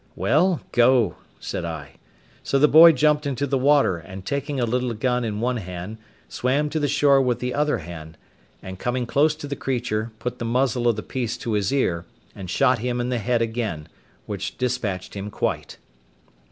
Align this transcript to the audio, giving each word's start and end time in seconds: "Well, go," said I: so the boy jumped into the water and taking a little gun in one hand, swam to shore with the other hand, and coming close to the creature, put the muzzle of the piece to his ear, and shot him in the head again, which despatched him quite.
"Well, 0.15 0.61
go," 0.71 1.17
said 1.39 1.63
I: 1.63 1.97
so 2.41 2.57
the 2.57 2.67
boy 2.67 2.91
jumped 2.91 3.27
into 3.27 3.45
the 3.45 3.55
water 3.59 3.97
and 3.97 4.25
taking 4.25 4.59
a 4.59 4.65
little 4.65 4.95
gun 4.95 5.23
in 5.23 5.39
one 5.41 5.57
hand, 5.57 5.99
swam 6.27 6.71
to 6.71 6.87
shore 6.87 7.21
with 7.21 7.37
the 7.37 7.53
other 7.53 7.77
hand, 7.77 8.17
and 8.63 8.79
coming 8.79 9.05
close 9.05 9.35
to 9.35 9.47
the 9.47 9.55
creature, 9.55 10.11
put 10.17 10.39
the 10.39 10.43
muzzle 10.45 10.87
of 10.87 10.95
the 10.95 11.03
piece 11.03 11.37
to 11.37 11.51
his 11.53 11.71
ear, 11.71 12.07
and 12.35 12.49
shot 12.49 12.79
him 12.79 12.99
in 12.99 13.09
the 13.09 13.19
head 13.19 13.43
again, 13.43 13.87
which 14.25 14.57
despatched 14.57 15.13
him 15.15 15.29
quite. 15.29 15.77